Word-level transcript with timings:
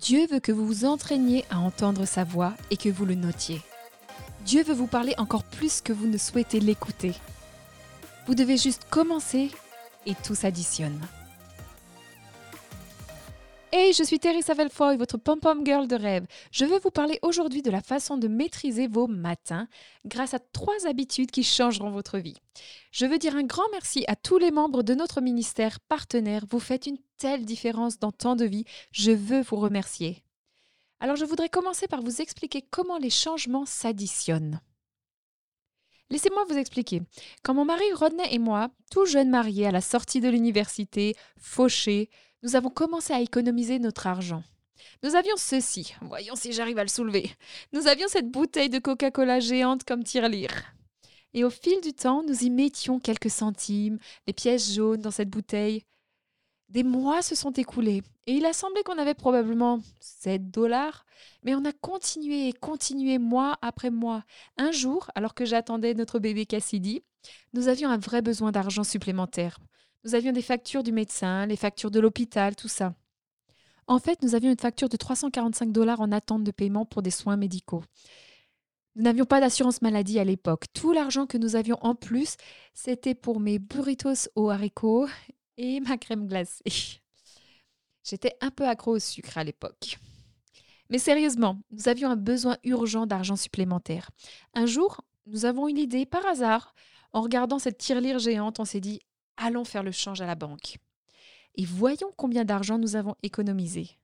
Dieu 0.00 0.26
veut 0.26 0.40
que 0.40 0.52
vous 0.52 0.66
vous 0.66 0.84
entraîniez 0.84 1.46
à 1.48 1.58
entendre 1.58 2.04
sa 2.04 2.22
voix 2.22 2.52
et 2.70 2.76
que 2.76 2.90
vous 2.90 3.06
le 3.06 3.14
notiez. 3.14 3.62
Dieu 4.44 4.62
veut 4.62 4.74
vous 4.74 4.86
parler 4.86 5.14
encore 5.16 5.42
plus 5.42 5.80
que 5.80 5.92
vous 5.92 6.06
ne 6.06 6.18
souhaitez 6.18 6.60
l'écouter. 6.60 7.14
Vous 8.26 8.34
devez 8.34 8.58
juste 8.58 8.86
commencer 8.90 9.50
et 10.04 10.14
tout 10.14 10.34
s'additionne. 10.34 11.00
Hey, 13.78 13.92
je 13.92 14.02
suis 14.02 14.18
Teresa 14.18 14.54
Velfoy, 14.54 14.96
votre 14.96 15.18
pom-pom 15.18 15.60
girl 15.62 15.86
de 15.86 15.96
rêve. 15.96 16.26
Je 16.50 16.64
veux 16.64 16.78
vous 16.78 16.90
parler 16.90 17.18
aujourd'hui 17.20 17.60
de 17.60 17.70
la 17.70 17.82
façon 17.82 18.16
de 18.16 18.26
maîtriser 18.26 18.86
vos 18.86 19.06
matins 19.06 19.68
grâce 20.06 20.32
à 20.32 20.38
trois 20.38 20.86
habitudes 20.86 21.30
qui 21.30 21.44
changeront 21.44 21.90
votre 21.90 22.16
vie. 22.16 22.38
Je 22.90 23.04
veux 23.04 23.18
dire 23.18 23.36
un 23.36 23.42
grand 23.42 23.68
merci 23.72 24.06
à 24.08 24.16
tous 24.16 24.38
les 24.38 24.50
membres 24.50 24.82
de 24.82 24.94
notre 24.94 25.20
ministère 25.20 25.78
partenaire. 25.78 26.46
Vous 26.48 26.58
faites 26.58 26.86
une 26.86 26.96
telle 27.18 27.44
différence 27.44 27.98
dans 27.98 28.12
tant 28.12 28.34
de 28.34 28.46
vies. 28.46 28.64
Je 28.92 29.10
veux 29.12 29.42
vous 29.42 29.56
remercier. 29.56 30.24
Alors, 30.98 31.16
je 31.16 31.26
voudrais 31.26 31.50
commencer 31.50 31.86
par 31.86 32.00
vous 32.00 32.22
expliquer 32.22 32.62
comment 32.62 32.96
les 32.96 33.10
changements 33.10 33.66
s'additionnent. 33.66 34.62
Laissez-moi 36.08 36.46
vous 36.48 36.56
expliquer. 36.56 37.02
Quand 37.42 37.52
mon 37.52 37.66
mari 37.66 37.84
Rodney 37.92 38.26
et 38.30 38.38
moi, 38.38 38.70
tout 38.90 39.04
jeunes 39.04 39.28
mariés 39.28 39.66
à 39.66 39.70
la 39.70 39.82
sortie 39.82 40.22
de 40.22 40.30
l'université, 40.30 41.14
fauchés, 41.36 42.08
nous 42.46 42.54
avons 42.54 42.70
commencé 42.70 43.12
à 43.12 43.20
économiser 43.20 43.80
notre 43.80 44.06
argent. 44.06 44.44
Nous 45.02 45.16
avions 45.16 45.34
ceci, 45.36 45.96
voyons 46.00 46.36
si 46.36 46.52
j'arrive 46.52 46.78
à 46.78 46.84
le 46.84 46.88
soulever. 46.88 47.32
Nous 47.72 47.88
avions 47.88 48.06
cette 48.06 48.30
bouteille 48.30 48.70
de 48.70 48.78
Coca-Cola 48.78 49.40
géante 49.40 49.82
comme 49.82 50.04
tirelire. 50.04 50.52
Et 51.34 51.42
au 51.42 51.50
fil 51.50 51.80
du 51.80 51.92
temps, 51.92 52.22
nous 52.22 52.44
y 52.44 52.50
mettions 52.50 53.00
quelques 53.00 53.30
centimes, 53.30 53.98
les 54.28 54.32
pièces 54.32 54.72
jaunes 54.72 55.00
dans 55.00 55.10
cette 55.10 55.28
bouteille. 55.28 55.82
Des 56.68 56.84
mois 56.84 57.20
se 57.20 57.34
sont 57.34 57.50
écoulés 57.50 58.04
et 58.28 58.34
il 58.34 58.46
a 58.46 58.52
semblé 58.52 58.84
qu'on 58.84 58.98
avait 58.98 59.14
probablement 59.14 59.80
7 59.98 60.48
dollars, 60.48 61.04
mais 61.42 61.56
on 61.56 61.64
a 61.64 61.72
continué 61.72 62.46
et 62.46 62.52
continué 62.52 63.18
mois 63.18 63.58
après 63.60 63.90
mois. 63.90 64.22
Un 64.56 64.70
jour, 64.70 65.10
alors 65.16 65.34
que 65.34 65.44
j'attendais 65.44 65.94
notre 65.94 66.20
bébé 66.20 66.46
Cassidy, 66.46 67.02
nous 67.54 67.66
avions 67.66 67.90
un 67.90 67.98
vrai 67.98 68.22
besoin 68.22 68.52
d'argent 68.52 68.84
supplémentaire. 68.84 69.58
Nous 70.06 70.14
avions 70.14 70.30
des 70.30 70.40
factures 70.40 70.84
du 70.84 70.92
médecin, 70.92 71.46
les 71.46 71.56
factures 71.56 71.90
de 71.90 71.98
l'hôpital, 71.98 72.54
tout 72.54 72.68
ça. 72.68 72.94
En 73.88 73.98
fait, 73.98 74.22
nous 74.22 74.36
avions 74.36 74.52
une 74.52 74.56
facture 74.56 74.88
de 74.88 74.96
345 74.96 75.72
dollars 75.72 76.00
en 76.00 76.12
attente 76.12 76.44
de 76.44 76.52
paiement 76.52 76.84
pour 76.84 77.02
des 77.02 77.10
soins 77.10 77.36
médicaux. 77.36 77.82
Nous 78.94 79.02
n'avions 79.02 79.24
pas 79.24 79.40
d'assurance 79.40 79.82
maladie 79.82 80.20
à 80.20 80.24
l'époque. 80.24 80.66
Tout 80.72 80.92
l'argent 80.92 81.26
que 81.26 81.38
nous 81.38 81.56
avions 81.56 81.76
en 81.80 81.96
plus, 81.96 82.36
c'était 82.72 83.16
pour 83.16 83.40
mes 83.40 83.58
burritos 83.58 84.28
aux 84.36 84.48
haricots 84.48 85.08
et 85.56 85.80
ma 85.88 85.98
crème 85.98 86.28
glacée. 86.28 87.00
J'étais 88.04 88.36
un 88.40 88.52
peu 88.52 88.68
accro 88.68 88.92
au 88.92 88.98
sucre 89.00 89.36
à 89.38 89.42
l'époque. 89.42 89.98
Mais 90.88 90.98
sérieusement, 90.98 91.58
nous 91.72 91.88
avions 91.88 92.10
un 92.10 92.16
besoin 92.16 92.58
urgent 92.62 93.06
d'argent 93.06 93.34
supplémentaire. 93.34 94.12
Un 94.54 94.66
jour, 94.66 95.00
nous 95.26 95.46
avons 95.46 95.66
eu 95.68 95.74
l'idée 95.74 96.06
par 96.06 96.24
hasard. 96.26 96.76
En 97.12 97.22
regardant 97.22 97.58
cette 97.58 97.78
tirelire 97.78 98.20
géante, 98.20 98.60
on 98.60 98.64
s'est 98.64 98.78
dit 98.80 99.00
allons 99.36 99.64
faire 99.64 99.82
le 99.82 99.92
change 99.92 100.20
à 100.20 100.26
la 100.26 100.34
banque. 100.34 100.78
Et 101.54 101.64
voyons 101.64 102.12
combien 102.16 102.44
d'argent 102.44 102.78
nous 102.78 102.96
avons 102.96 103.14
économisé. 103.22 103.98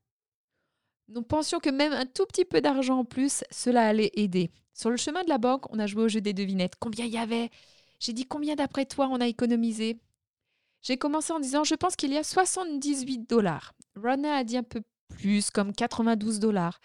Nous 1.08 1.22
pensions 1.22 1.58
que 1.58 1.70
même 1.70 1.92
un 1.92 2.06
tout 2.06 2.24
petit 2.26 2.44
peu 2.44 2.60
d'argent 2.60 3.00
en 3.00 3.04
plus, 3.04 3.44
cela 3.50 3.86
allait 3.86 4.12
aider. 4.14 4.50
Sur 4.72 4.90
le 4.90 4.96
chemin 4.96 5.22
de 5.22 5.28
la 5.28 5.38
banque, 5.38 5.70
on 5.70 5.78
a 5.78 5.86
joué 5.86 6.04
au 6.04 6.08
jeu 6.08 6.20
des 6.20 6.32
devinettes. 6.32 6.76
Combien 6.78 7.04
il 7.04 7.12
y 7.12 7.18
avait? 7.18 7.50
J'ai 8.00 8.12
dit 8.12 8.24
combien 8.24 8.54
d'après 8.54 8.86
toi 8.86 9.08
on 9.10 9.20
a 9.20 9.26
économisé? 9.26 9.98
J'ai 10.80 10.96
commencé 10.96 11.32
en 11.32 11.40
disant 11.40 11.64
je 11.64 11.74
pense 11.74 11.94
qu'il 11.94 12.12
y 12.12 12.18
a 12.18 12.24
78 12.24 13.28
dollars. 13.28 13.74
Rodney 13.94 14.30
a 14.30 14.42
dit 14.44 14.56
un 14.56 14.62
peu 14.62 14.82
plus, 15.08 15.50
comme 15.50 15.72
92 15.72 16.40
dollars. 16.40 16.80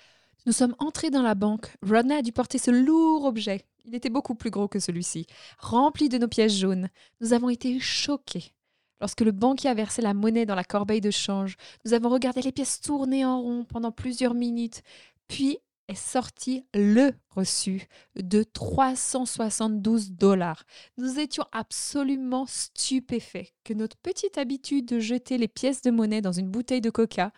Nous 0.45 0.53
sommes 0.53 0.75
entrés 0.79 1.09
dans 1.09 1.21
la 1.21 1.35
banque. 1.35 1.75
Rodney 1.81 2.15
a 2.15 2.21
dû 2.21 2.31
porter 2.31 2.57
ce 2.57 2.71
lourd 2.71 3.25
objet. 3.25 3.65
Il 3.85 3.95
était 3.95 4.09
beaucoup 4.09 4.35
plus 4.35 4.49
gros 4.49 4.67
que 4.67 4.79
celui-ci, 4.79 5.25
rempli 5.59 6.09
de 6.09 6.17
nos 6.17 6.27
pièces 6.27 6.57
jaunes. 6.57 6.89
Nous 7.21 7.33
avons 7.33 7.49
été 7.49 7.79
choqués. 7.79 8.53
Lorsque 8.99 9.21
le 9.21 9.31
banquier 9.31 9.69
a 9.69 9.73
versé 9.73 10.01
la 10.01 10.13
monnaie 10.13 10.45
dans 10.45 10.55
la 10.55 10.63
corbeille 10.63 11.01
de 11.01 11.11
change, 11.11 11.55
nous 11.85 11.93
avons 11.93 12.09
regardé 12.09 12.41
les 12.41 12.51
pièces 12.51 12.81
tourner 12.81 13.25
en 13.25 13.41
rond 13.41 13.63
pendant 13.63 13.91
plusieurs 13.91 14.33
minutes. 14.33 14.81
Puis 15.27 15.59
est 15.87 15.95
sorti 15.95 16.65
le 16.73 17.11
reçu 17.29 17.87
de 18.15 18.43
372 18.43 20.11
dollars. 20.11 20.63
Nous 20.97 21.19
étions 21.19 21.45
absolument 21.51 22.45
stupéfaits 22.45 23.53
que 23.63 23.73
notre 23.73 23.97
petite 23.97 24.37
habitude 24.37 24.85
de 24.85 24.99
jeter 24.99 25.37
les 25.37 25.47
pièces 25.47 25.81
de 25.81 25.91
monnaie 25.91 26.21
dans 26.21 26.33
une 26.33 26.49
bouteille 26.49 26.81
de 26.81 26.89
coca 26.89 27.31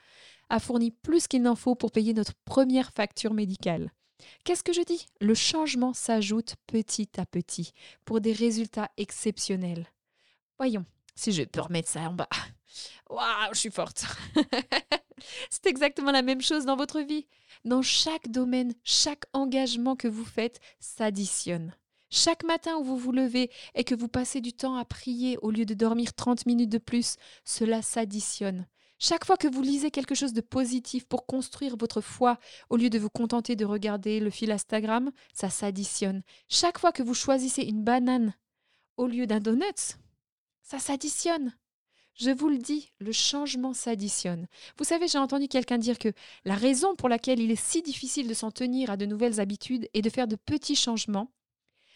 a 0.49 0.59
fourni 0.59 0.91
plus 0.91 1.27
qu'il 1.27 1.41
n'en 1.41 1.55
faut 1.55 1.75
pour 1.75 1.91
payer 1.91 2.13
notre 2.13 2.33
première 2.45 2.91
facture 2.91 3.33
médicale. 3.33 3.91
Qu'est-ce 4.43 4.63
que 4.63 4.73
je 4.73 4.81
dis? 4.81 5.07
Le 5.21 5.33
changement 5.33 5.93
s'ajoute 5.93 6.55
petit 6.67 7.09
à 7.17 7.25
petit 7.25 7.71
pour 8.05 8.21
des 8.21 8.33
résultats 8.33 8.89
exceptionnels. 8.97 9.87
Voyons, 10.57 10.85
si 11.15 11.31
je 11.31 11.43
peux 11.43 11.61
remettre 11.61 11.89
ça 11.89 12.01
en 12.01 12.13
bas. 12.13 12.29
Waouh, 13.09 13.53
je 13.53 13.59
suis 13.59 13.71
forte. 13.71 14.05
C'est 15.49 15.67
exactement 15.67 16.11
la 16.11 16.21
même 16.21 16.41
chose 16.41 16.65
dans 16.65 16.75
votre 16.75 17.01
vie. 17.01 17.27
Dans 17.65 17.81
chaque 17.81 18.29
domaine, 18.29 18.73
chaque 18.83 19.25
engagement 19.33 19.95
que 19.95 20.07
vous 20.07 20.25
faites 20.25 20.59
s'additionne. 20.79 21.75
Chaque 22.09 22.43
matin 22.43 22.77
où 22.77 22.83
vous 22.83 22.97
vous 22.97 23.11
levez 23.11 23.51
et 23.75 23.83
que 23.83 23.95
vous 23.95 24.07
passez 24.07 24.41
du 24.41 24.53
temps 24.53 24.77
à 24.77 24.85
prier 24.85 25.37
au 25.41 25.51
lieu 25.51 25.65
de 25.65 25.73
dormir 25.73 26.13
30 26.13 26.45
minutes 26.45 26.69
de 26.69 26.77
plus, 26.79 27.17
cela 27.43 27.81
s'additionne. 27.81 28.65
Chaque 29.01 29.23
fois 29.23 29.37
que 29.37 29.47
vous 29.47 29.61
lisez 29.61 29.91
quelque 29.91 30.13
chose 30.13 30.33
de 30.33 30.41
positif 30.41 31.05
pour 31.05 31.25
construire 31.25 31.77
votre 31.77 32.01
foi, 32.01 32.37
au 32.69 32.75
lieu 32.75 32.89
de 32.89 32.99
vous 32.99 33.09
contenter 33.09 33.55
de 33.55 33.63
regarder 33.63 34.19
le 34.19 34.29
fil 34.29 34.51
Instagram, 34.51 35.11
ça 35.33 35.49
s'additionne. 35.49 36.21
Chaque 36.49 36.77
fois 36.77 36.91
que 36.91 37.01
vous 37.01 37.13
choisissez 37.13 37.63
une 37.63 37.81
banane 37.81 38.33
au 38.97 39.07
lieu 39.07 39.25
d'un 39.25 39.39
donut, 39.39 39.97
ça 40.61 40.79
s'additionne. 40.79 41.55
Je 42.15 42.31
vous 42.31 42.49
le 42.49 42.57
dis, 42.57 42.91
le 42.99 43.13
changement 43.13 43.73
s'additionne. 43.73 44.47
Vous 44.77 44.83
savez, 44.83 45.07
j'ai 45.07 45.17
entendu 45.17 45.47
quelqu'un 45.47 45.77
dire 45.77 45.97
que 45.97 46.11
la 46.43 46.55
raison 46.55 46.93
pour 46.95 47.07
laquelle 47.07 47.39
il 47.39 47.51
est 47.51 47.55
si 47.55 47.81
difficile 47.81 48.27
de 48.27 48.33
s'en 48.33 48.51
tenir 48.51 48.91
à 48.91 48.97
de 48.97 49.05
nouvelles 49.05 49.39
habitudes 49.39 49.87
et 49.93 50.01
de 50.01 50.09
faire 50.09 50.27
de 50.27 50.35
petits 50.35 50.75
changements, 50.75 51.31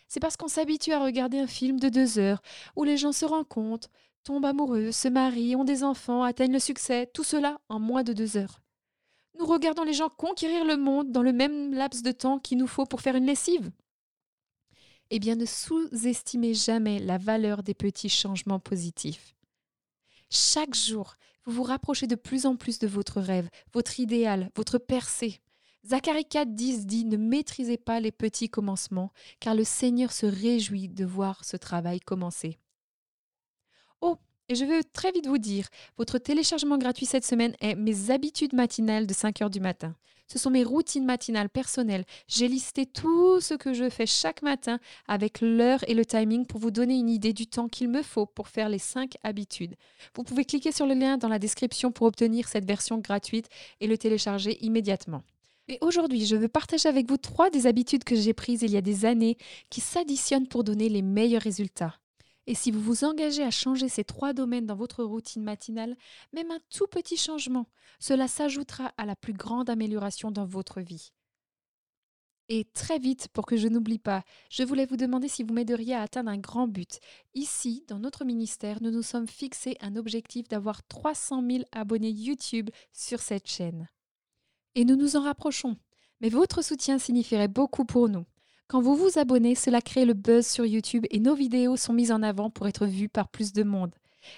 c'est 0.08 0.22
parce 0.22 0.38
qu'on 0.38 0.48
s'habitue 0.48 0.94
à 0.94 1.04
regarder 1.04 1.40
un 1.40 1.48
film 1.48 1.78
de 1.80 1.90
deux 1.90 2.20
heures 2.20 2.42
où 2.78 2.86
les 2.86 2.96
gens 2.96 3.12
se 3.12 3.26
rencontrent, 3.26 3.90
tombent 4.24 4.46
amoureux, 4.46 4.92
se 4.92 5.08
marient, 5.08 5.56
ont 5.56 5.64
des 5.64 5.84
enfants, 5.84 6.24
atteignent 6.24 6.54
le 6.54 6.60
succès, 6.60 7.10
tout 7.14 7.24
cela 7.24 7.60
en 7.70 7.80
moins 7.80 8.04
de 8.04 8.14
deux 8.14 8.38
heures. 8.38 8.62
Nous 9.40 9.46
regardons 9.46 9.84
les 9.84 9.94
gens 9.94 10.10
conquérir 10.10 10.66
le 10.66 10.78
monde 10.78 11.12
dans 11.12 11.24
le 11.24 11.34
même 11.34 11.74
laps 11.74 12.04
de 12.04 12.12
temps 12.12 12.40
qu'il 12.40 12.58
nous 12.58 12.68
faut 12.68 12.86
pour 12.86 13.02
faire 13.02 13.16
une 13.16 13.26
lessive. 13.26 13.72
Eh 15.10 15.20
bien, 15.20 15.36
ne 15.36 15.46
sous-estimez 15.46 16.54
jamais 16.54 17.00
la 17.00 17.18
valeur 17.18 17.64
des 17.64 17.74
petits 17.74 18.10
changements 18.10 18.60
positifs. 18.60 19.36
Chaque 20.30 20.76
jour, 20.76 21.16
vous 21.46 21.54
vous 21.54 21.64
rapprochez 21.64 22.08
de 22.08 22.16
plus 22.16 22.46
en 22.46 22.56
plus 22.56 22.80
de 22.80 22.88
votre 22.88 23.20
rêve, 23.20 23.50
votre 23.74 24.00
idéal, 24.00 24.50
votre 24.56 24.78
percée. 24.78 25.42
Zacharie 25.86 26.26
4, 26.26 26.56
10 26.56 26.86
dit 26.86 27.06
Ne 27.06 27.18
maîtrisez 27.18 27.78
pas 27.78 28.00
les 28.00 28.12
petits 28.12 28.50
commencements, 28.50 29.12
car 29.40 29.54
le 29.54 29.66
Seigneur 29.66 30.14
se 30.14 30.26
réjouit 30.26 30.88
de 30.88 31.06
voir 31.06 31.44
ce 31.44 31.58
travail 31.58 32.00
commencer. 32.00 32.58
Oh, 34.06 34.18
et 34.50 34.56
je 34.56 34.66
veux 34.66 34.84
très 34.84 35.14
vite 35.14 35.28
vous 35.28 35.38
dire, 35.38 35.70
votre 35.98 36.18
téléchargement 36.18 36.78
gratuit 36.78 37.06
cette 37.06 37.26
semaine 37.26 37.56
est 37.62 37.76
mes 37.76 38.12
habitudes 38.12 38.54
matinales 38.54 39.08
de 39.08 39.14
5 39.14 39.42
heures 39.42 39.50
du 39.50 39.62
matin. 39.62 39.96
Ce 40.28 40.38
sont 40.38 40.50
mes 40.50 40.66
routines 40.66 41.06
matinales 41.06 41.50
personnelles. 41.50 42.04
J'ai 42.28 42.50
listé 42.50 42.86
tout 42.86 43.40
ce 43.40 43.54
que 43.54 43.74
je 43.74 43.90
fais 43.90 44.06
chaque 44.06 44.42
matin 44.42 44.80
avec 45.08 45.40
l'heure 45.40 45.86
et 45.88 45.94
le 45.94 46.06
timing 46.06 46.46
pour 46.46 46.60
vous 46.60 46.70
donner 46.70 46.96
une 46.96 47.10
idée 47.10 47.32
du 47.32 47.48
temps 47.48 47.70
qu'il 47.70 47.88
me 47.88 48.02
faut 48.02 48.26
pour 48.26 48.50
faire 48.50 48.68
les 48.68 48.78
5 48.78 49.16
habitudes. 49.24 49.76
Vous 50.16 50.24
pouvez 50.24 50.44
cliquer 50.44 50.74
sur 50.74 50.86
le 50.86 50.96
lien 50.96 51.18
dans 51.18 51.30
la 51.30 51.40
description 51.40 51.94
pour 51.94 52.08
obtenir 52.08 52.50
cette 52.50 52.66
version 52.66 52.98
gratuite 52.98 53.48
et 53.80 53.88
le 53.88 53.98
télécharger 53.98 54.58
immédiatement. 54.66 55.24
Et 55.70 55.78
aujourd'hui, 55.80 56.26
je 56.26 56.36
veux 56.36 56.50
partager 56.50 56.90
avec 56.90 57.08
vous 57.08 57.16
trois 57.16 57.50
des 57.50 57.68
habitudes 57.68 58.04
que 58.04 58.18
j'ai 58.18 58.34
prises 58.34 58.64
il 58.64 58.72
y 58.72 58.78
a 58.78 58.82
des 58.82 59.06
années 59.06 59.38
qui 59.70 59.80
s'additionnent 59.80 60.50
pour 60.50 60.66
donner 60.66 60.90
les 60.90 61.02
meilleurs 61.02 61.42
résultats. 61.42 61.96
Et 62.46 62.56
si 62.56 62.72
vous 62.72 62.82
vous 62.82 63.06
engagez 63.06 63.44
à 63.44 63.52
changer 63.52 63.88
ces 63.88 64.04
trois 64.04 64.34
domaines 64.34 64.66
dans 64.66 64.76
votre 64.76 65.04
routine 65.04 65.44
matinale, 65.44 65.96
même 66.34 66.52
un 66.52 66.60
tout 66.70 66.88
petit 66.88 67.18
changement, 67.18 67.68
cela 68.00 68.28
s'ajoutera 68.28 68.94
à 68.98 69.06
la 69.06 69.16
plus 69.16 69.34
grande 69.34 69.70
amélioration 69.70 70.30
dans 70.30 70.46
votre 70.46 70.82
vie. 70.82 71.12
Et 72.50 72.66
très 72.74 73.00
vite, 73.00 73.30
pour 73.30 73.46
que 73.46 73.56
je 73.56 73.70
n'oublie 73.70 74.00
pas, 74.00 74.24
je 74.50 74.64
voulais 74.64 74.86
vous 74.86 74.98
demander 74.98 75.30
si 75.30 75.44
vous 75.44 75.54
m'aideriez 75.54 75.96
à 75.96 76.02
atteindre 76.02 76.30
un 76.30 76.38
grand 76.38 76.68
but. 76.68 77.00
Ici, 77.34 77.86
dans 77.88 78.00
notre 78.00 78.26
ministère, 78.26 78.82
nous 78.82 78.92
nous 78.92 79.02
sommes 79.02 79.28
fixés 79.28 79.78
un 79.80 79.96
objectif 79.96 80.50
d'avoir 80.50 80.86
300 80.88 81.42
000 81.50 81.64
abonnés 81.72 82.12
YouTube 82.12 82.70
sur 82.92 83.22
cette 83.22 83.48
chaîne. 83.48 83.88
Et 84.76 84.84
nous 84.84 84.98
nous 84.98 85.16
en 85.16 85.24
rapprochons. 85.24 85.78
Mais 86.20 86.30
votre 86.30 86.62
soutien 86.62 87.00
signifierait 87.00 87.48
beaucoup 87.48 87.86
pour 87.86 88.10
nous. 88.10 88.26
Quand 88.74 88.82
vous 88.82 88.96
vous 88.96 89.20
abonnez, 89.20 89.54
cela 89.54 89.84
crée 89.84 90.04
le 90.04 90.16
buzz 90.16 90.48
sur 90.48 90.66
YouTube 90.66 91.06
et 91.12 91.20
nos 91.20 91.36
vidéos 91.36 91.78
sont 91.78 91.94
mises 91.94 92.12
en 92.12 92.24
avant 92.24 92.50
pour 92.50 92.68
être 92.68 92.88
vues 92.88 93.08
par 93.08 93.28
plus 93.28 93.54
de 93.54 93.62
monde. 93.62 93.94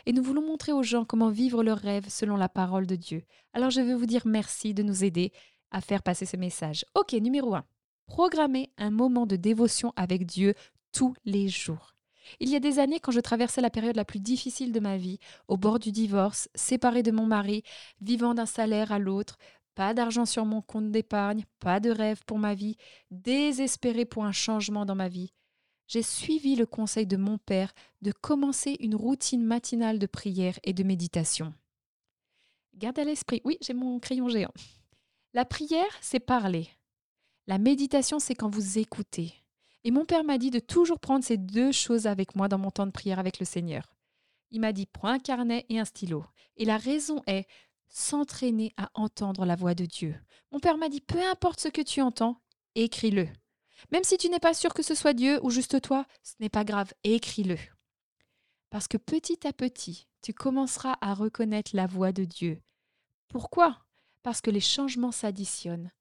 Et 0.06 0.12
nous 0.12 0.22
voulons 0.22 0.46
montrer 0.46 0.74
aux 0.74 0.84
gens 0.84 1.06
comment 1.06 1.30
vivre 1.30 1.64
leurs 1.64 1.78
rêves 1.78 2.10
selon 2.10 2.36
la 2.36 2.50
parole 2.50 2.86
de 2.86 2.98
Dieu. 2.98 3.24
Alors 3.54 3.70
je 3.70 3.80
veux 3.80 3.96
vous 3.96 4.06
dire 4.06 4.24
merci 4.26 4.74
de 4.74 4.84
nous 4.84 5.06
aider 5.06 5.32
à 5.72 5.80
faire 5.80 6.04
passer 6.04 6.26
ce 6.26 6.36
message. 6.36 6.84
Ok, 6.96 7.14
numéro 7.14 7.56
1. 7.56 7.64
Programmer 8.08 8.74
un 8.78 8.92
moment 8.92 9.26
de 9.26 9.38
dévotion 9.38 9.94
avec 9.96 10.26
Dieu 10.26 10.54
tous 10.92 11.14
les 11.24 11.48
jours. 11.48 11.96
Il 12.42 12.50
y 12.50 12.58
a 12.58 12.60
des 12.60 12.80
années, 12.80 13.00
quand 13.00 13.14
je 13.14 13.22
traversais 13.22 13.62
la 13.62 13.70
période 13.70 13.96
la 13.96 14.04
plus 14.04 14.20
difficile 14.20 14.74
de 14.74 14.82
ma 14.82 14.98
vie, 14.98 15.20
au 15.48 15.56
bord 15.56 15.80
du 15.80 15.94
divorce, 15.94 16.50
séparée 16.56 17.04
de 17.04 17.12
mon 17.12 17.26
mari, 17.26 17.64
vivant 18.02 18.34
d'un 18.34 18.46
salaire 18.46 18.92
à 18.92 19.00
l'autre, 19.00 19.38
pas 19.76 19.94
d'argent 19.94 20.26
sur 20.26 20.46
mon 20.46 20.62
compte 20.62 20.92
d'épargne, 20.92 21.44
pas 21.60 21.80
de 21.80 21.92
rêve 21.92 22.22
pour 22.26 22.40
ma 22.40 22.56
vie, 22.56 22.78
désespérée 23.12 24.06
pour 24.06 24.26
un 24.26 24.32
changement 24.32 24.86
dans 24.86 24.96
ma 24.96 25.10
vie, 25.10 25.32
j'ai 25.88 26.02
suivi 26.02 26.56
le 26.56 26.66
conseil 26.66 27.06
de 27.06 27.18
mon 27.18 27.38
père 27.38 27.74
de 28.02 28.12
commencer 28.12 28.76
une 28.80 28.96
routine 28.96 29.44
matinale 29.44 30.00
de 30.00 30.08
prière 30.08 30.58
et 30.64 30.74
de 30.74 30.84
méditation. 30.84 31.54
Garde 32.74 33.00
à 33.00 33.04
l'esprit, 33.04 33.42
oui, 33.46 33.58
j'ai 33.62 33.74
mon 33.74 34.00
crayon 34.00 34.28
géant. 34.28 34.54
La 35.34 35.46
prière, 35.46 35.86
c'est 36.02 36.20
parler. 36.20 36.68
La 37.48 37.58
méditation, 37.58 38.20
c'est 38.20 38.36
quand 38.36 38.50
vous 38.50 38.80
écoutez. 38.80 39.34
Et 39.84 39.92
mon 39.92 40.06
père 40.06 40.24
m'a 40.24 40.40
dit 40.40 40.50
de 40.50 40.60
toujours 40.60 41.00
prendre 41.00 41.24
ces 41.24 41.38
deux 41.38 41.72
choses 41.72 42.08
avec 42.08 42.36
moi 42.36 42.48
dans 42.48 42.58
mon 42.58 42.72
temps 42.72 42.88
de 42.88 42.92
prière 42.92 43.20
avec 43.20 43.40
le 43.40 43.46
Seigneur. 43.46 43.94
Il 44.50 44.62
m'a 44.62 44.74
dit 44.74 44.88
prends 44.88 45.10
un 45.10 45.20
carnet 45.20 45.66
et 45.70 45.80
un 45.80 45.86
stylo. 45.86 46.26
Et 46.58 46.66
la 46.66 46.78
raison 46.78 47.22
est 47.28 47.46
s'entraîner 47.96 48.74
à 48.76 48.92
entendre 48.94 49.46
la 49.46 49.56
voix 49.56 49.74
de 49.74 49.86
Dieu. 49.86 50.20
Mon 50.52 50.60
père 50.60 50.78
m'a 50.78 50.90
dit 50.90 51.00
peu 51.00 51.26
importe 51.32 51.62
ce 51.62 51.70
que 51.70 51.82
tu 51.82 52.02
entends, 52.02 52.42
écris-le. 52.76 53.28
Même 53.92 54.04
si 54.04 54.18
tu 54.18 54.30
n'es 54.30 54.40
pas 54.40 54.54
sûr 54.54 54.74
que 54.74 54.84
ce 54.84 54.96
soit 54.96 55.14
Dieu 55.14 55.40
ou 55.44 55.50
juste 55.50 55.82
toi, 55.82 56.06
ce 56.22 56.34
n'est 56.42 56.50
pas 56.50 56.66
grave, 56.66 56.94
écris-le. 57.06 57.58
Parce 58.70 58.90
que 58.90 58.98
petit 58.98 59.48
à 59.48 59.54
petit, 59.54 60.08
tu 60.22 60.34
commenceras 60.34 60.98
à 61.00 61.14
reconnaître 61.14 61.72
la 61.74 61.88
voix 61.88 62.12
de 62.12 62.26
Dieu. 62.26 62.62
Pourquoi? 63.30 63.78
Parce 64.24 64.42
que 64.42 64.52
les 64.52 64.60
changements 64.60 65.14
s'additionnent. 65.14 65.92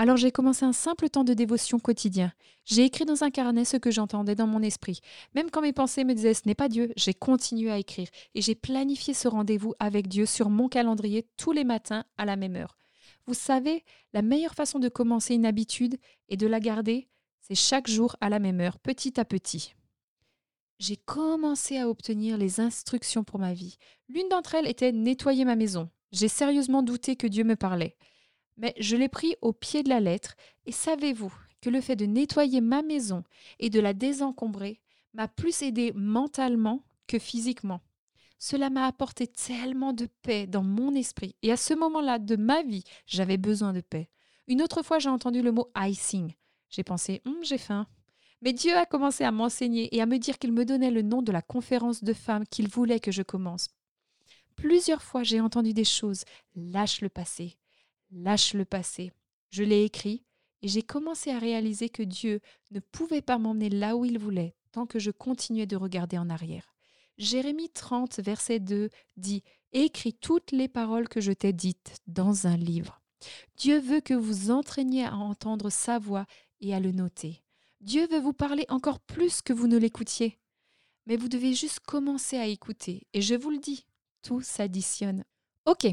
Alors 0.00 0.16
j'ai 0.16 0.32
commencé 0.32 0.64
un 0.64 0.72
simple 0.72 1.10
temps 1.10 1.24
de 1.24 1.34
dévotion 1.34 1.78
quotidien. 1.78 2.32
J'ai 2.64 2.86
écrit 2.86 3.04
dans 3.04 3.22
un 3.22 3.28
carnet 3.28 3.66
ce 3.66 3.76
que 3.76 3.90
j'entendais 3.90 4.34
dans 4.34 4.46
mon 4.46 4.62
esprit. 4.62 5.00
Même 5.34 5.50
quand 5.50 5.60
mes 5.60 5.74
pensées 5.74 6.04
me 6.04 6.14
disaient 6.14 6.32
ce 6.32 6.46
n'est 6.46 6.54
pas 6.54 6.70
Dieu, 6.70 6.90
j'ai 6.96 7.12
continué 7.12 7.70
à 7.70 7.76
écrire 7.76 8.08
et 8.34 8.40
j'ai 8.40 8.54
planifié 8.54 9.12
ce 9.12 9.28
rendez-vous 9.28 9.74
avec 9.78 10.08
Dieu 10.08 10.24
sur 10.24 10.48
mon 10.48 10.70
calendrier 10.70 11.26
tous 11.36 11.52
les 11.52 11.64
matins 11.64 12.04
à 12.16 12.24
la 12.24 12.36
même 12.36 12.56
heure. 12.56 12.78
Vous 13.26 13.34
savez, 13.34 13.84
la 14.14 14.22
meilleure 14.22 14.54
façon 14.54 14.78
de 14.78 14.88
commencer 14.88 15.34
une 15.34 15.44
habitude 15.44 15.98
et 16.30 16.38
de 16.38 16.46
la 16.46 16.60
garder, 16.60 17.10
c'est 17.42 17.54
chaque 17.54 17.86
jour 17.86 18.16
à 18.22 18.30
la 18.30 18.38
même 18.38 18.62
heure, 18.62 18.78
petit 18.78 19.20
à 19.20 19.26
petit. 19.26 19.74
J'ai 20.78 20.96
commencé 20.96 21.76
à 21.76 21.90
obtenir 21.90 22.38
les 22.38 22.58
instructions 22.58 23.22
pour 23.22 23.38
ma 23.38 23.52
vie. 23.52 23.76
L'une 24.08 24.30
d'entre 24.30 24.54
elles 24.54 24.66
était 24.66 24.92
nettoyer 24.92 25.44
ma 25.44 25.56
maison. 25.56 25.90
J'ai 26.10 26.28
sérieusement 26.28 26.82
douté 26.82 27.16
que 27.16 27.26
Dieu 27.26 27.44
me 27.44 27.54
parlait. 27.54 27.98
Mais 28.60 28.74
je 28.78 28.94
l'ai 28.94 29.08
pris 29.08 29.36
au 29.40 29.54
pied 29.54 29.82
de 29.82 29.88
la 29.88 30.00
lettre, 30.00 30.36
et 30.66 30.72
savez-vous 30.72 31.32
que 31.62 31.70
le 31.70 31.80
fait 31.80 31.96
de 31.96 32.04
nettoyer 32.04 32.60
ma 32.60 32.82
maison 32.82 33.24
et 33.58 33.70
de 33.70 33.80
la 33.80 33.94
désencombrer 33.94 34.80
m'a 35.14 35.28
plus 35.28 35.62
aidé 35.62 35.92
mentalement 35.94 36.84
que 37.06 37.18
physiquement. 37.18 37.80
Cela 38.38 38.68
m'a 38.68 38.86
apporté 38.86 39.26
tellement 39.26 39.94
de 39.94 40.08
paix 40.22 40.46
dans 40.46 40.62
mon 40.62 40.94
esprit. 40.94 41.34
Et 41.42 41.52
à 41.52 41.56
ce 41.56 41.74
moment-là 41.74 42.18
de 42.18 42.36
ma 42.36 42.62
vie, 42.62 42.84
j'avais 43.06 43.38
besoin 43.38 43.72
de 43.72 43.80
paix. 43.80 44.08
Une 44.46 44.62
autre 44.62 44.82
fois, 44.82 44.98
j'ai 44.98 45.08
entendu 45.08 45.42
le 45.42 45.52
mot 45.52 45.70
icing. 45.76 46.34
J'ai 46.68 46.84
pensé, 46.84 47.22
hum, 47.24 47.36
j'ai 47.42 47.58
faim. 47.58 47.86
Mais 48.42 48.52
Dieu 48.52 48.76
a 48.76 48.86
commencé 48.86 49.24
à 49.24 49.32
m'enseigner 49.32 49.94
et 49.94 50.00
à 50.00 50.06
me 50.06 50.18
dire 50.18 50.38
qu'il 50.38 50.52
me 50.52 50.64
donnait 50.64 50.90
le 50.90 51.02
nom 51.02 51.22
de 51.22 51.32
la 51.32 51.42
conférence 51.42 52.04
de 52.04 52.12
femmes 52.12 52.46
qu'il 52.46 52.68
voulait 52.68 53.00
que 53.00 53.12
je 53.12 53.22
commence. 53.22 53.68
Plusieurs 54.56 55.02
fois, 55.02 55.22
j'ai 55.22 55.40
entendu 55.40 55.72
des 55.72 55.84
choses. 55.84 56.24
Lâche 56.54 57.00
le 57.00 57.08
passé. 57.08 57.56
Lâche 58.10 58.54
le 58.54 58.64
passé. 58.64 59.12
Je 59.50 59.62
l'ai 59.62 59.84
écrit 59.84 60.24
et 60.62 60.68
j'ai 60.68 60.82
commencé 60.82 61.30
à 61.30 61.38
réaliser 61.38 61.88
que 61.88 62.02
Dieu 62.02 62.40
ne 62.70 62.80
pouvait 62.80 63.22
pas 63.22 63.38
m'emmener 63.38 63.70
là 63.70 63.96
où 63.96 64.04
il 64.04 64.18
voulait 64.18 64.54
tant 64.72 64.86
que 64.86 64.98
je 64.98 65.10
continuais 65.10 65.66
de 65.66 65.76
regarder 65.76 66.18
en 66.18 66.30
arrière. 66.30 66.74
Jérémie 67.18 67.70
30, 67.70 68.20
verset 68.20 68.60
2 68.60 68.88
dit 69.16 69.42
Écris 69.72 70.14
toutes 70.14 70.52
les 70.52 70.68
paroles 70.68 71.08
que 71.08 71.20
je 71.20 71.32
t'ai 71.32 71.52
dites 71.52 71.96
dans 72.06 72.46
un 72.46 72.56
livre. 72.56 73.02
Dieu 73.56 73.78
veut 73.78 74.00
que 74.00 74.14
vous 74.14 74.50
entraîniez 74.50 75.04
à 75.04 75.16
entendre 75.16 75.70
sa 75.70 75.98
voix 75.98 76.26
et 76.60 76.74
à 76.74 76.80
le 76.80 76.92
noter. 76.92 77.42
Dieu 77.80 78.06
veut 78.08 78.20
vous 78.20 78.32
parler 78.32 78.64
encore 78.68 79.00
plus 79.00 79.42
que 79.42 79.52
vous 79.52 79.66
ne 79.66 79.78
l'écoutiez. 79.78 80.38
Mais 81.06 81.16
vous 81.16 81.28
devez 81.28 81.54
juste 81.54 81.80
commencer 81.80 82.36
à 82.36 82.46
écouter. 82.46 83.06
Et 83.12 83.22
je 83.22 83.34
vous 83.34 83.50
le 83.50 83.58
dis, 83.58 83.86
tout 84.22 84.40
s'additionne. 84.42 85.24
Ok, 85.70 85.86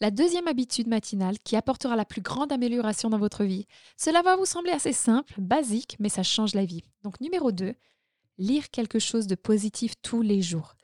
la 0.00 0.12
deuxième 0.12 0.46
habitude 0.46 0.86
matinale 0.86 1.40
qui 1.40 1.56
apportera 1.56 1.96
la 1.96 2.04
plus 2.04 2.20
grande 2.20 2.52
amélioration 2.52 3.10
dans 3.10 3.18
votre 3.18 3.42
vie. 3.42 3.66
Cela 3.96 4.22
va 4.22 4.36
vous 4.36 4.44
sembler 4.44 4.70
assez 4.70 4.92
simple, 4.92 5.34
basique, 5.38 5.96
mais 5.98 6.08
ça 6.08 6.22
change 6.22 6.54
la 6.54 6.64
vie. 6.64 6.84
Donc 7.02 7.20
numéro 7.20 7.50
2, 7.50 7.74
lire 8.38 8.70
quelque 8.70 9.00
chose 9.00 9.26
de 9.26 9.34
positif 9.34 9.94
tous 10.02 10.22
les 10.22 10.40
jours. 10.40 10.76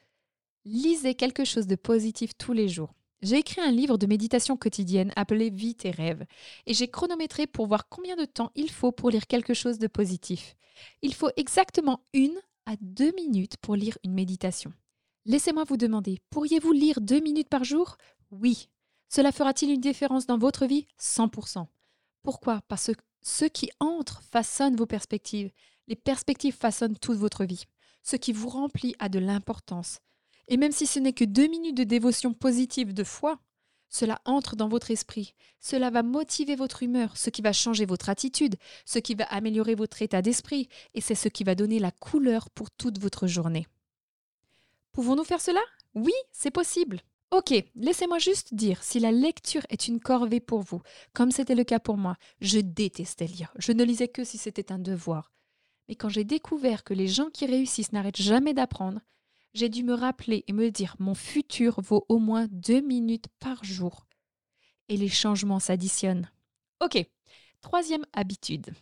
Lisez 0.64 1.14
quelque 1.14 1.44
chose 1.44 1.68
de 1.68 1.76
positif 1.76 2.32
tous 2.36 2.52
les 2.52 2.68
jours. 2.68 2.92
J'ai 3.22 3.36
écrit 3.36 3.60
un 3.60 3.70
livre 3.70 3.98
de 3.98 4.08
méditation 4.08 4.56
quotidienne 4.56 5.12
appelé 5.14 5.50
Vie 5.50 5.76
tes 5.76 5.92
rêves 5.92 6.26
et 6.66 6.74
j'ai 6.74 6.88
chronométré 6.88 7.46
pour 7.46 7.68
voir 7.68 7.88
combien 7.88 8.16
de 8.16 8.24
temps 8.24 8.50
il 8.56 8.68
faut 8.68 8.90
pour 8.90 9.10
lire 9.10 9.28
quelque 9.28 9.54
chose 9.54 9.78
de 9.78 9.86
positif. 9.86 10.56
Il 11.02 11.14
faut 11.14 11.30
exactement 11.36 12.00
une 12.14 12.40
à 12.66 12.74
deux 12.80 13.12
minutes 13.12 13.58
pour 13.58 13.76
lire 13.76 13.96
une 14.02 14.14
méditation. 14.14 14.72
Laissez-moi 15.24 15.62
vous 15.62 15.76
demander, 15.76 16.18
pourriez-vous 16.30 16.72
lire 16.72 17.00
deux 17.00 17.20
minutes 17.20 17.48
par 17.48 17.62
jour? 17.62 17.96
Oui. 18.30 18.68
Cela 19.08 19.32
fera-t-il 19.32 19.72
une 19.72 19.80
différence 19.80 20.26
dans 20.26 20.38
votre 20.38 20.66
vie? 20.66 20.86
100%. 21.00 21.66
Pourquoi? 22.22 22.60
Parce 22.68 22.92
que 22.94 23.00
ce 23.22 23.44
qui 23.44 23.70
entre 23.80 24.22
façonne 24.22 24.76
vos 24.76 24.86
perspectives 24.86 25.50
les 25.90 25.96
perspectives 25.96 26.54
façonnent 26.54 26.96
toute 26.96 27.18
votre 27.18 27.44
vie. 27.44 27.64
Ce 28.04 28.16
qui 28.16 28.32
vous 28.32 28.48
remplit 28.48 28.94
a 29.00 29.08
de 29.08 29.18
l'importance. 29.18 29.98
Et 30.46 30.56
même 30.56 30.72
si 30.72 30.86
ce 30.86 31.00
n'est 31.00 31.12
que 31.12 31.24
deux 31.24 31.48
minutes 31.48 31.76
de 31.76 31.84
dévotion 31.84 32.32
positive 32.32 32.94
de 32.94 33.04
foi, 33.04 33.40
cela 33.88 34.20
entre 34.24 34.54
dans 34.54 34.68
votre 34.68 34.92
esprit. 34.92 35.34
Cela 35.58 35.90
va 35.90 36.04
motiver 36.04 36.54
votre 36.54 36.84
humeur, 36.84 37.16
ce 37.16 37.28
qui 37.28 37.42
va 37.42 37.52
changer 37.52 37.86
votre 37.86 38.08
attitude, 38.08 38.54
ce 38.86 39.00
qui 39.00 39.16
va 39.16 39.24
améliorer 39.24 39.74
votre 39.74 40.00
état 40.00 40.22
d'esprit, 40.22 40.68
et 40.94 41.00
c'est 41.00 41.16
ce 41.16 41.28
qui 41.28 41.42
va 41.42 41.56
donner 41.56 41.80
la 41.80 41.90
couleur 41.90 42.50
pour 42.50 42.70
toute 42.70 43.00
votre 43.00 43.26
journée. 43.26 43.66
Pouvons-nous 44.92 45.24
faire 45.24 45.40
cela? 45.40 45.60
Oui, 45.94 46.12
c'est 46.30 46.52
possible. 46.52 47.00
Ok, 47.30 47.54
laissez-moi 47.76 48.18
juste 48.18 48.54
dire, 48.54 48.82
si 48.82 48.98
la 48.98 49.12
lecture 49.12 49.64
est 49.70 49.86
une 49.86 50.00
corvée 50.00 50.40
pour 50.40 50.62
vous, 50.62 50.82
comme 51.12 51.30
c'était 51.30 51.54
le 51.54 51.62
cas 51.62 51.78
pour 51.78 51.96
moi, 51.96 52.16
je 52.40 52.58
détestais 52.58 53.26
lire. 53.26 53.52
Je 53.56 53.70
ne 53.70 53.84
lisais 53.84 54.08
que 54.08 54.24
si 54.24 54.36
c'était 54.36 54.72
un 54.72 54.80
devoir. 54.80 55.32
Mais 55.88 55.94
quand 55.94 56.08
j'ai 56.08 56.24
découvert 56.24 56.82
que 56.82 56.92
les 56.92 57.06
gens 57.06 57.30
qui 57.30 57.46
réussissent 57.46 57.92
n'arrêtent 57.92 58.20
jamais 58.20 58.52
d'apprendre, 58.52 59.00
j'ai 59.54 59.68
dû 59.68 59.84
me 59.84 59.94
rappeler 59.94 60.42
et 60.48 60.52
me 60.52 60.70
dire 60.70 60.96
mon 60.98 61.14
futur 61.14 61.80
vaut 61.80 62.04
au 62.08 62.18
moins 62.18 62.48
deux 62.50 62.80
minutes 62.80 63.28
par 63.38 63.62
jour. 63.62 64.06
Et 64.88 64.96
les 64.96 65.08
changements 65.08 65.60
s'additionnent. 65.60 66.30
Ok, 66.80 66.98
troisième 67.60 68.06
habitude. 68.12 68.74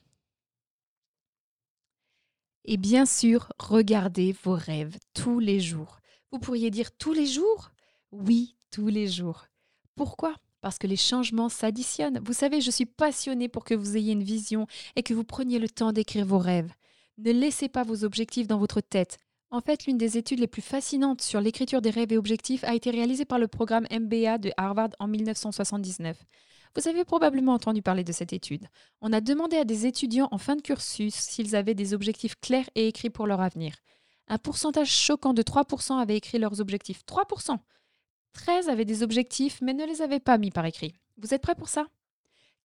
Et 2.65 2.79
bien 2.79 3.05
sûr, 3.05 3.53
regardez 3.59 4.35
vos 4.43 4.55
rêves 4.55 4.99
tous 5.13 5.39
les 5.39 5.61
jours. 5.61 6.01
Vous 6.33 6.39
pourriez 6.39 6.71
dire 6.71 6.97
tous 6.97 7.13
les 7.13 7.27
jours? 7.27 7.73
Oui, 8.11 8.57
tous 8.71 8.89
les 8.89 9.07
jours. 9.07 9.45
Pourquoi? 9.95 10.35
Parce 10.63 10.79
que 10.79 10.87
les 10.87 10.97
changements 10.97 11.51
s'additionnent. 11.51 12.21
Vous 12.25 12.33
savez, 12.33 12.61
je 12.61 12.71
suis 12.71 12.87
passionnée 12.87 13.49
pour 13.49 13.65
que 13.65 13.75
vous 13.75 13.97
ayez 13.97 14.13
une 14.13 14.23
vision 14.23 14.67
et 14.97 15.03
que 15.03 15.13
vous 15.13 15.25
preniez 15.25 15.59
le 15.59 15.69
temps 15.69 15.93
d'écrire 15.93 16.25
vos 16.25 16.39
rêves. 16.39 16.73
Ne 17.19 17.33
laissez 17.33 17.69
pas 17.69 17.85
vos 17.85 18.05
objectifs 18.05 18.47
dans 18.47 18.59
votre 18.59 18.81
tête. 18.81 19.19
En 19.51 19.61
fait, 19.61 19.87
l'une 19.87 19.99
des 19.99 20.17
études 20.17 20.41
les 20.41 20.47
plus 20.47 20.63
fascinantes 20.63 21.21
sur 21.21 21.41
l'écriture 21.41 21.83
des 21.83 21.91
rêves 21.91 22.13
et 22.13 22.19
objectifs 22.19 22.65
a 22.65 22.75
été 22.75 22.91
réalisée 22.91 23.25
par 23.25 23.39
le 23.39 23.49
programme 23.49 23.87
MBA 23.91 24.39
de 24.39 24.53
Harvard 24.57 24.91
en 24.99 25.07
1979. 25.07 26.17
Vous 26.77 26.89
avez 26.89 27.05
probablement 27.05 27.55
entendu 27.55 27.83
parler 27.83 28.05
de 28.05 28.13
cette 28.13 28.33
étude. 28.33 28.67
On 29.01 29.13
a 29.13 29.21
demandé 29.21 29.57
à 29.57 29.65
des 29.65 29.87
étudiants 29.87 30.29
en 30.31 30.39
fin 30.39 30.57
de 30.57 30.63
cursus 30.63 31.15
s'ils 31.15 31.57
avaient 31.57 31.75
des 31.75 31.93
objectifs 31.93 32.37
clairs 32.41 32.69
et 32.75 32.89
écrits 32.89 33.11
pour 33.11 33.27
leur 33.27 33.41
avenir. 33.41 33.75
Un 34.29 34.39
pourcentage 34.39 34.91
choquant 34.91 35.35
de 35.35 35.43
3% 35.43 35.99
avaient 35.99 36.17
écrit 36.17 36.39
leurs 36.39 36.61
objectifs. 36.61 37.03
3% 37.07 37.59
13 38.33 38.69
avaient 38.69 38.85
des 38.85 39.03
objectifs 39.03 39.61
mais 39.61 39.75
ne 39.75 39.87
les 39.87 40.03
avaient 40.03 40.21
pas 40.21 40.39
mis 40.39 40.51
par 40.51 40.65
écrit. 40.65 40.95
Vous 41.17 41.35
êtes 41.35 41.43
prêts 41.43 41.55
pour 41.55 41.69
ça? 41.69 41.87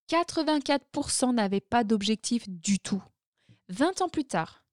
84% 0.10 1.34
n'avaient 1.34 1.62
pas 1.62 1.84
d'objectifs 1.84 2.48
du 2.50 2.80
tout. 2.80 3.02
20 3.70 4.02
ans 4.02 4.10
plus 4.10 4.26
tard, 4.26 4.64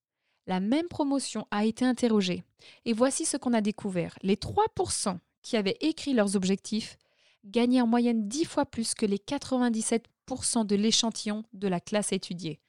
la 0.47 0.61
même 0.61 0.88
promotion 0.88 1.47
a 1.50 1.64
été 1.64 1.85
interrogée. 1.85 2.42
Et 2.85 2.92
voici 2.92 3.25
ce 3.25 3.37
qu'on 3.37 3.52
a 3.52 3.61
découvert. 3.61 4.18
Les 4.23 4.37
3% 4.37 5.18
qui 5.42 5.56
avaient 5.56 5.78
écrit 5.80 6.12
leurs 6.12 6.37
objectifs 6.37 6.97
gagnaient 7.44 7.80
en 7.80 7.87
moyenne 7.87 8.28
10 8.28 8.44
fois 8.44 8.66
plus 8.66 8.94
que 8.94 9.06
les 9.06 9.18
97% 9.18 10.66
de 10.66 10.76
l'échantillon 10.76 11.44
de 11.52 11.68
la 11.68 11.80
classe 11.80 12.12
étudiée. 12.12 12.61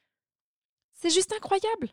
C'est 0.94 1.10
juste 1.10 1.32
incroyable. 1.32 1.92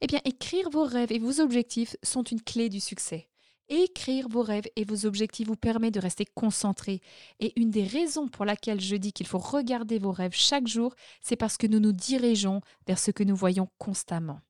Eh 0.00 0.06
bien, 0.06 0.20
écrire 0.24 0.70
vos 0.70 0.84
rêves 0.84 1.12
et 1.12 1.18
vos 1.18 1.40
objectifs 1.40 1.96
sont 2.02 2.22
une 2.22 2.40
clé 2.40 2.68
du 2.68 2.80
succès. 2.80 3.28
Écrire 3.68 4.28
vos 4.28 4.42
rêves 4.42 4.68
et 4.76 4.84
vos 4.84 5.06
objectifs 5.06 5.48
vous 5.48 5.56
permet 5.56 5.90
de 5.90 6.00
rester 6.00 6.26
concentré. 6.26 7.00
Et 7.40 7.58
une 7.60 7.70
des 7.70 7.84
raisons 7.84 8.28
pour 8.28 8.44
laquelle 8.44 8.80
je 8.80 8.96
dis 8.96 9.12
qu'il 9.12 9.26
faut 9.26 9.38
regarder 9.38 9.98
vos 9.98 10.12
rêves 10.12 10.34
chaque 10.34 10.66
jour, 10.66 10.94
c'est 11.20 11.36
parce 11.36 11.56
que 11.56 11.66
nous 11.66 11.80
nous 11.80 11.92
dirigeons 11.92 12.60
vers 12.86 12.98
ce 12.98 13.10
que 13.10 13.24
nous 13.24 13.36
voyons 13.36 13.68
constamment. 13.78 14.40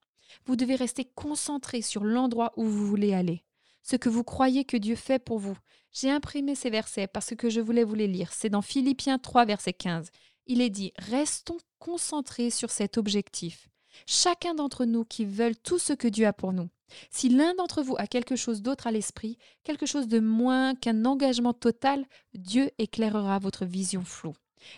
Vous 0.46 0.56
devez 0.56 0.74
rester 0.74 1.04
concentré 1.04 1.82
sur 1.82 2.04
l'endroit 2.04 2.52
où 2.56 2.64
vous 2.64 2.86
voulez 2.86 3.14
aller, 3.14 3.44
ce 3.82 3.96
que 3.96 4.08
vous 4.08 4.24
croyez 4.24 4.64
que 4.64 4.76
Dieu 4.76 4.96
fait 4.96 5.18
pour 5.18 5.38
vous. 5.38 5.56
J'ai 5.92 6.10
imprimé 6.10 6.54
ces 6.54 6.70
versets 6.70 7.06
parce 7.06 7.34
que 7.36 7.50
je 7.50 7.60
voulais 7.60 7.84
vous 7.84 7.94
les 7.94 8.08
lire. 8.08 8.32
C'est 8.32 8.48
dans 8.48 8.62
Philippiens 8.62 9.18
3, 9.18 9.44
verset 9.44 9.74
15. 9.74 10.10
Il 10.46 10.60
est 10.60 10.70
dit 10.70 10.92
Restons 10.98 11.58
concentrés 11.78 12.50
sur 12.50 12.70
cet 12.70 12.96
objectif. 12.96 13.68
Chacun 14.06 14.54
d'entre 14.54 14.84
nous 14.84 15.04
qui 15.04 15.24
veulent 15.24 15.56
tout 15.56 15.78
ce 15.78 15.92
que 15.92 16.08
Dieu 16.08 16.26
a 16.26 16.32
pour 16.32 16.52
nous. 16.52 16.68
Si 17.10 17.28
l'un 17.28 17.54
d'entre 17.54 17.82
vous 17.82 17.96
a 17.98 18.06
quelque 18.06 18.36
chose 18.36 18.62
d'autre 18.62 18.86
à 18.86 18.92
l'esprit, 18.92 19.38
quelque 19.64 19.86
chose 19.86 20.08
de 20.08 20.20
moins 20.20 20.74
qu'un 20.74 21.04
engagement 21.04 21.54
total, 21.54 22.04
Dieu 22.34 22.70
éclairera 22.78 23.38
votre 23.38 23.64
vision 23.64 24.04
floue. 24.04 24.34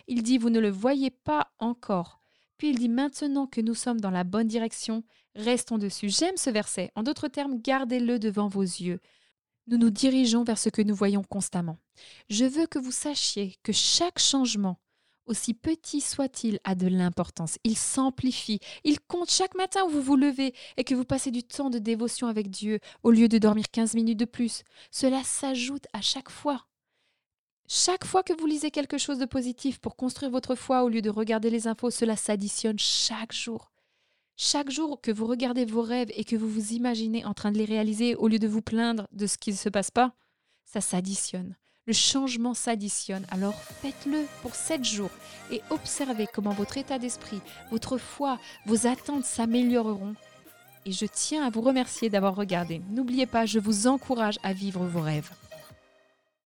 Il 0.07 0.23
dit 0.23 0.39
Vous 0.39 0.51
ne 0.51 0.61
le 0.61 0.71
voyez 0.71 1.11
pas 1.11 1.49
encore. 1.59 2.21
Puis 2.57 2.71
il 2.71 2.79
dit 2.79 2.89
Maintenant 2.89 3.47
que 3.47 3.61
nous 3.61 3.75
sommes 3.75 4.01
dans 4.01 4.11
la 4.11 4.25
bonne 4.25 4.49
direction, 4.49 5.05
restons 5.35 5.79
dessus. 5.79 6.09
J'aime 6.09 6.37
ce 6.37 6.51
verset. 6.51 6.91
En 6.95 7.03
d'autres 7.03 7.29
termes, 7.29 7.61
gardez-le 7.61 8.19
devant 8.19 8.49
vos 8.49 8.63
yeux. 8.63 9.01
Nous 9.67 9.79
nous 9.79 9.91
dirigeons 9.91 10.45
vers 10.45 10.59
ce 10.59 10.69
que 10.69 10.83
nous 10.83 10.95
voyons 10.95 11.23
constamment. 11.23 11.79
Je 12.29 12.45
veux 12.45 12.67
que 12.67 12.79
vous 12.79 12.93
sachiez 12.93 13.57
que 13.63 13.73
chaque 13.73 14.19
changement, 14.19 14.79
aussi 15.27 15.55
petit 15.55 16.01
soit-il, 16.01 16.59
a 16.65 16.75
de 16.75 16.87
l'importance. 16.87 17.59
Il 17.65 17.77
s'amplifie. 17.77 18.61
Il 18.85 19.01
compte 19.01 19.31
chaque 19.31 19.55
matin 19.55 19.85
où 19.85 19.91
vous 19.91 20.03
vous 20.03 20.17
levez 20.17 20.55
et 20.77 20.85
que 20.85 20.95
vous 20.95 21.05
passez 21.05 21.31
du 21.31 21.43
temps 21.43 21.71
de 21.71 21.79
dévotion 21.79 22.27
avec 22.27 22.51
Dieu 22.51 22.81
au 23.03 23.11
lieu 23.11 23.29
de 23.29 23.39
dormir 23.39 23.65
15 23.71 23.95
minutes 23.95 24.19
de 24.19 24.25
plus. 24.25 24.63
Cela 24.91 25.23
s'ajoute 25.23 25.87
à 25.93 26.01
chaque 26.01 26.31
fois. 26.31 26.67
Chaque 27.67 28.05
fois 28.05 28.23
que 28.23 28.39
vous 28.39 28.47
lisez 28.47 28.71
quelque 28.71 28.99
chose 28.99 29.19
de 29.19 29.25
positif 29.25 29.79
pour 29.79 29.97
construire 29.97 30.31
votre 30.31 30.55
foi 30.55 30.85
au 30.85 30.89
lieu 30.89 31.01
de 31.01 31.09
regarder 31.09 31.49
les 31.49 31.67
infos, 31.67 31.91
cela 31.91 32.15
s'additionne 32.15 32.79
chaque 32.79 33.33
jour. 33.33 33.71
Chaque 34.37 34.71
jour 34.71 35.01
que 35.01 35.13
vous 35.13 35.27
regardez 35.27 35.65
vos 35.65 35.83
rêves 35.83 36.11
et 36.15 36.25
que 36.25 36.37
vous 36.37 36.49
vous 36.49 36.73
imaginez 36.73 37.25
en 37.25 37.35
train 37.35 37.53
de 37.53 37.59
les 37.59 37.65
réaliser 37.65 38.17
au 38.17 38.29
lieu 38.29 38.39
de 38.39 38.49
vous 38.49 38.63
plaindre 38.63 39.07
de 39.13 39.27
ce 39.27 39.39
qui 39.39 39.53
ne 39.53 39.57
se 39.57 39.69
passe 39.69 39.91
pas, 39.91 40.13
ça 40.65 40.81
s'additionne. 40.81 41.57
Le 41.87 41.93
changement 41.93 42.55
s'additionne, 42.55 43.27
alors 43.31 43.55
faites-le 43.55 44.25
pour 44.41 44.55
sept 44.55 44.83
jours 44.85 45.11
et 45.53 45.61
observez 45.69 46.27
comment 46.33 46.55
votre 46.55 46.79
état 46.79 46.99
d'esprit, 46.99 47.43
votre 47.71 47.99
foi, 47.99 48.39
vos 48.65 48.87
attentes 48.87 49.27
s'amélioreront. 49.27 50.15
Et 50.87 50.93
je 50.93 51.05
tiens 51.05 51.45
à 51.45 51.51
vous 51.51 51.61
remercier 51.61 52.09
d'avoir 52.09 52.37
regardé. 52.37 52.81
N'oubliez 52.91 53.27
pas, 53.27 53.45
je 53.45 53.59
vous 53.59 53.87
encourage 53.87 54.39
à 54.43 54.55
vivre 54.55 54.87
vos 54.87 55.03
rêves. 55.03 55.31